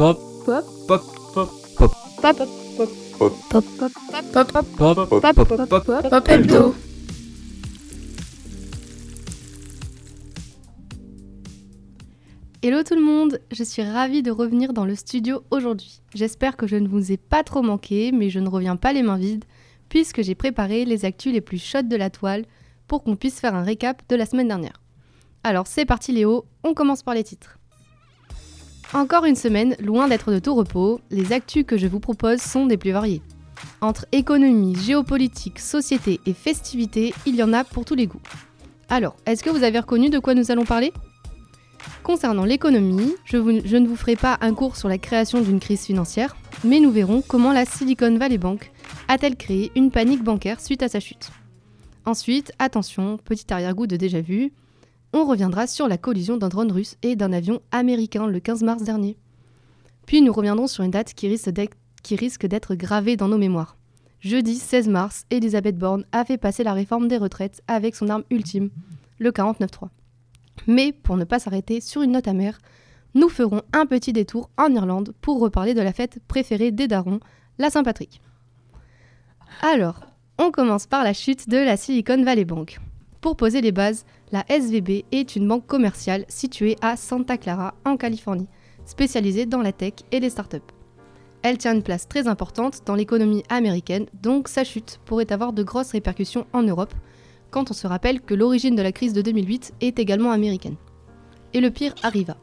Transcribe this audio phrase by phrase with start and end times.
[0.00, 0.18] Pop.
[0.46, 0.64] Pop.
[0.88, 1.02] Pop.
[1.34, 1.50] Pop.
[1.76, 1.92] Pop.
[2.22, 2.32] Pop.
[2.32, 2.86] Pop.
[3.50, 3.64] Pop.
[4.32, 4.50] Pop.
[4.50, 4.64] Pop.
[4.78, 5.34] Pop.
[5.34, 5.68] Pop.
[5.68, 5.84] Pop.
[5.84, 6.08] Pop.
[6.08, 6.28] Pop.
[6.30, 6.74] Hebdo.
[12.62, 16.00] Hello tout le monde, je suis ravie de revenir dans le studio aujourd'hui.
[16.14, 19.02] J'espère que je ne vous ai pas trop manqué, mais je ne reviens pas les
[19.02, 19.44] mains vides,
[19.90, 22.46] puisque j'ai préparé les actus les plus chaudes de la toile
[22.86, 24.80] pour qu'on puisse faire un récap de la semaine dernière.
[25.44, 27.59] Alors c'est parti Léo, on commence par les titres.
[28.92, 32.66] Encore une semaine, loin d'être de tout repos, les actus que je vous propose sont
[32.66, 33.22] des plus variés.
[33.80, 38.20] Entre économie, géopolitique, société et festivités, il y en a pour tous les goûts.
[38.88, 40.92] Alors, est-ce que vous avez reconnu de quoi nous allons parler?
[42.02, 45.84] Concernant l'économie, je, je ne vous ferai pas un cours sur la création d'une crise
[45.84, 46.34] financière,
[46.64, 48.72] mais nous verrons comment la Silicon Valley Bank
[49.06, 51.30] a-t-elle créé une panique bancaire suite à sa chute.
[52.06, 54.52] Ensuite, attention, petit arrière-goût de déjà vu,
[55.12, 58.82] on reviendra sur la collision d'un drone russe et d'un avion américain le 15 mars
[58.82, 59.16] dernier.
[60.06, 63.76] Puis nous reviendrons sur une date qui risque d'être- gravée dans nos mémoires.
[64.20, 68.24] Jeudi 16 mars, Elisabeth Borne a fait passer la réforme des retraites avec son arme
[68.30, 68.70] ultime,
[69.18, 69.88] le 49.3.
[70.66, 72.58] Mais pour ne pas s'arrêter sur une note amère,
[73.14, 77.20] nous ferons un petit détour en Irlande pour reparler de la fête préférée des darons,
[77.58, 78.20] la Saint-Patrick.
[79.62, 80.00] Alors,
[80.38, 82.78] on commence par la chute de la Silicon Valley Bank.
[83.20, 87.98] Pour poser les bases, la SVB est une banque commerciale située à Santa Clara, en
[87.98, 88.48] Californie,
[88.86, 90.56] spécialisée dans la tech et les startups.
[91.42, 95.62] Elle tient une place très importante dans l'économie américaine, donc sa chute pourrait avoir de
[95.62, 96.94] grosses répercussions en Europe,
[97.50, 100.76] quand on se rappelle que l'origine de la crise de 2008 est également américaine.
[101.52, 102.38] Et le pire arriva.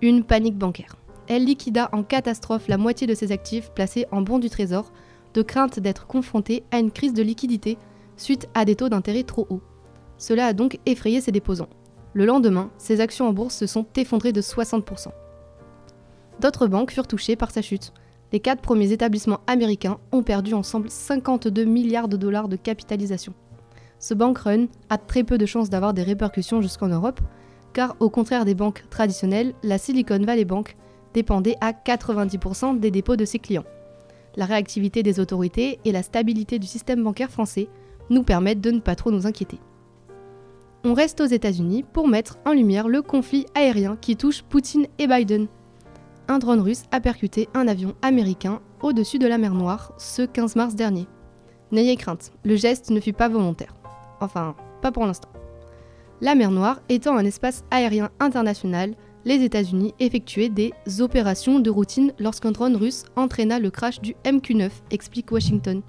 [0.00, 0.96] Une panique bancaire.
[1.26, 4.92] Elle liquida en catastrophe la moitié de ses actifs placés en bons du trésor,
[5.34, 7.78] de crainte d'être confrontée à une crise de liquidité
[8.16, 9.62] suite à des taux d'intérêt trop hauts.
[10.20, 11.70] Cela a donc effrayé ses déposants.
[12.12, 15.08] Le lendemain, ses actions en bourse se sont effondrées de 60%.
[16.40, 17.92] D'autres banques furent touchées par sa chute.
[18.30, 23.32] Les quatre premiers établissements américains ont perdu ensemble 52 milliards de dollars de capitalisation.
[23.98, 27.20] Ce bank run a très peu de chances d'avoir des répercussions jusqu'en Europe,
[27.72, 30.76] car au contraire des banques traditionnelles, la Silicon Valley Bank
[31.14, 33.64] dépendait à 90% des dépôts de ses clients.
[34.36, 37.68] La réactivité des autorités et la stabilité du système bancaire français
[38.10, 39.58] nous permettent de ne pas trop nous inquiéter.
[40.82, 45.06] On reste aux États-Unis pour mettre en lumière le conflit aérien qui touche Poutine et
[45.06, 45.46] Biden.
[46.26, 50.56] Un drone russe a percuté un avion américain au-dessus de la mer Noire ce 15
[50.56, 51.06] mars dernier.
[51.70, 53.76] N'ayez crainte, le geste ne fut pas volontaire.
[54.20, 55.28] Enfin, pas pour l'instant.
[56.22, 58.94] La mer Noire étant un espace aérien international,
[59.26, 64.70] les États-Unis effectuaient des opérations de routine lorsqu'un drone russe entraîna le crash du MQ-9,
[64.90, 65.82] explique Washington.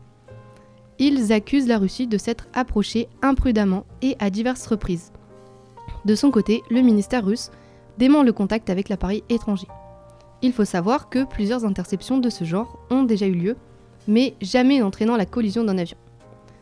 [1.04, 5.12] Ils accusent la Russie de s'être approchée imprudemment et à diverses reprises.
[6.06, 7.50] De son côté, le ministère russe
[7.98, 9.66] dément le contact avec l'appareil étranger.
[10.44, 13.58] Il faut savoir que plusieurs interceptions de ce genre ont déjà eu lieu,
[14.08, 15.98] mais jamais n'entraînant la collision d'un avion.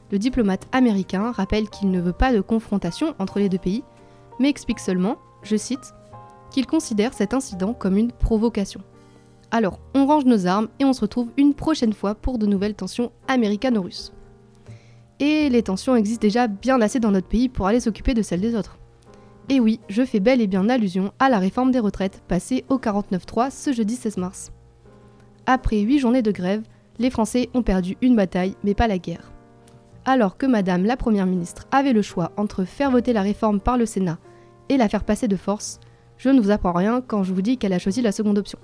[0.09, 3.83] Le diplomate américain rappelle qu'il ne veut pas de confrontation entre les deux pays,
[4.39, 5.93] mais explique seulement, je cite,
[6.49, 8.79] qu'il considère cet incident comme une provocation.
[9.51, 12.75] Alors, on range nos armes et on se retrouve une prochaine fois pour de nouvelles
[12.75, 14.13] tensions américano-russes.
[15.19, 18.41] Et les tensions existent déjà bien assez dans notre pays pour aller s'occuper de celles
[18.41, 18.77] des autres.
[19.49, 22.77] Et oui, je fais bel et bien allusion à la réforme des retraites passée au
[22.77, 24.51] 49.3 ce jeudi 16 mars.
[25.45, 26.61] Après 8 journées de grève,
[26.99, 29.31] les Français ont perdu une bataille, mais pas la guerre.
[30.05, 33.77] Alors que Madame la Première ministre avait le choix entre faire voter la réforme par
[33.77, 34.19] le Sénat
[34.69, 35.79] et la faire passer de force,
[36.17, 38.59] je ne vous apprends rien quand je vous dis qu'elle a choisi la seconde option.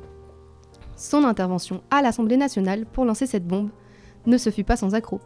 [0.96, 3.70] Son intervention à l'Assemblée nationale pour lancer cette bombe
[4.26, 5.20] ne se fut pas sans accroc.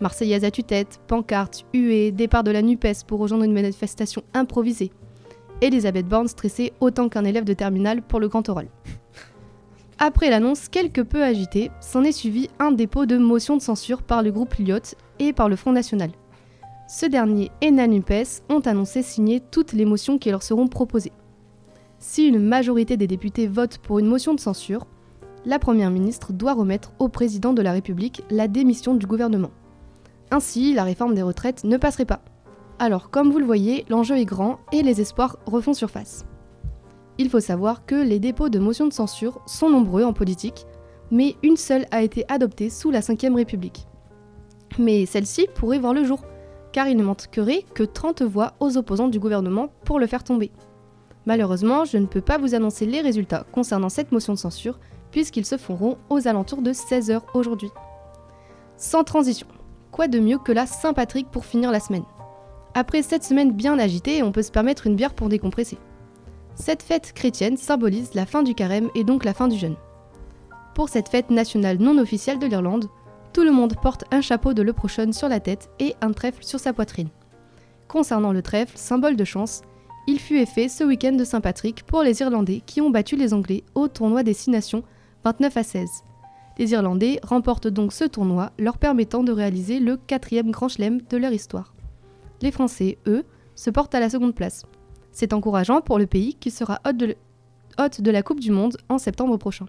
[0.00, 4.90] Marseillaise à tue-tête, pancartes, huées, départ de la NUPES pour rejoindre une manifestation improvisée.
[5.60, 8.68] Elisabeth Borne stressée autant qu'un élève de terminale pour le grand oral.
[9.98, 14.22] Après l'annonce quelque peu agitée, s'en est suivi un dépôt de motion de censure par
[14.22, 16.10] le groupe Lyot et par le Front National.
[16.88, 21.12] Ce dernier et la NUPES ont annoncé signer toutes les motions qui leur seront proposées.
[21.98, 24.86] Si une majorité des députés votent pour une motion de censure,
[25.44, 29.50] la Première ministre doit remettre au président de la République la démission du gouvernement.
[30.30, 32.22] Ainsi, la réforme des retraites ne passerait pas.
[32.78, 36.24] Alors, comme vous le voyez, l'enjeu est grand et les espoirs refont surface.
[37.18, 40.66] Il faut savoir que les dépôts de motions de censure sont nombreux en politique,
[41.10, 43.86] mais une seule a été adoptée sous la Ve République.
[44.78, 46.22] Mais celle-ci pourrait voir le jour,
[46.72, 50.52] car il ne manquerait que 30 voix aux opposants du gouvernement pour le faire tomber.
[51.26, 54.78] Malheureusement, je ne peux pas vous annoncer les résultats concernant cette motion de censure,
[55.10, 57.70] puisqu'ils se feront aux alentours de 16h aujourd'hui.
[58.76, 59.48] Sans transition,
[59.90, 62.04] quoi de mieux que la Saint-Patrick pour finir la semaine
[62.74, 65.78] Après cette semaine bien agitée, on peut se permettre une bière pour décompresser.
[66.54, 69.76] Cette fête chrétienne symbolise la fin du carême et donc la fin du jeûne.
[70.74, 72.88] Pour cette fête nationale non officielle de l'Irlande,
[73.32, 76.60] tout le monde porte un chapeau de leprechaun sur la tête et un trèfle sur
[76.60, 77.08] sa poitrine.
[77.88, 79.62] Concernant le trèfle, symbole de chance,
[80.06, 83.64] il fut effet ce week-end de Saint-Patrick pour les Irlandais qui ont battu les Anglais
[83.74, 84.82] au tournoi des Six Nations
[85.24, 85.88] 29 à 16.
[86.60, 91.16] Les Irlandais remportent donc ce tournoi, leur permettant de réaliser le quatrième grand chelem de
[91.16, 91.72] leur histoire.
[92.42, 93.24] Les Français, eux,
[93.54, 94.66] se portent à la seconde place.
[95.10, 99.38] C'est encourageant pour le pays qui sera hôte de, la Coupe du Monde en septembre
[99.38, 99.64] prochain.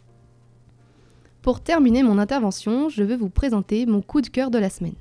[1.41, 4.95] Pour terminer mon intervention, je vais vous présenter mon coup de cœur de la semaine.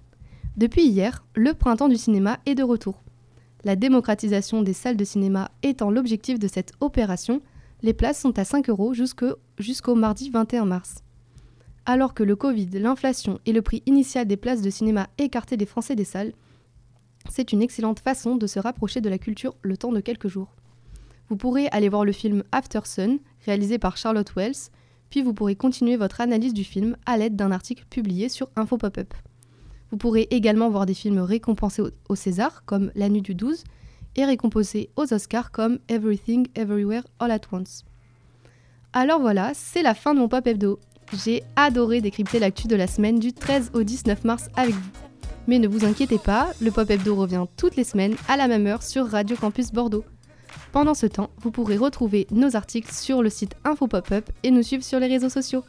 [0.56, 3.02] Depuis hier, le printemps du cinéma est de retour.
[3.64, 7.42] La démocratisation des salles de cinéma étant l'objectif de cette opération,
[7.82, 11.02] les places sont à 5 euros jusqu'au mardi 21 mars.
[11.86, 15.66] Alors que le Covid, l'inflation et le prix initial des places de cinéma écartaient les
[15.66, 16.32] Français des salles,
[17.28, 20.54] c'est une excellente façon de se rapprocher de la culture le temps de quelques jours.
[21.28, 24.70] Vous pourrez aller voir le film After Sun, réalisé par Charlotte Wells,
[25.10, 28.78] puis vous pourrez continuer votre analyse du film à l'aide d'un article publié sur Info
[28.78, 29.12] Pop-up.
[29.90, 33.64] Vous pourrez également voir des films récompensés au César, comme La Nuit du 12,
[34.16, 37.84] et récompensés aux Oscars, comme Everything Everywhere All at Once.
[38.92, 40.80] Alors voilà, c'est la fin de mon Pop Hebdo.
[41.12, 44.90] J'ai adoré décrypter l'actu de la semaine du 13 au 19 mars avec vous.
[45.46, 48.66] Mais ne vous inquiétez pas, le Pop Hebdo revient toutes les semaines à la même
[48.66, 50.04] heure sur Radio Campus Bordeaux.
[50.72, 54.62] Pendant ce temps, vous pourrez retrouver nos articles sur le site Info Pop-up et nous
[54.62, 55.64] suivre sur les réseaux sociaux.